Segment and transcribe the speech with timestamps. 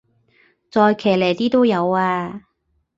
[0.71, 2.47] 再騎呢啲都有啊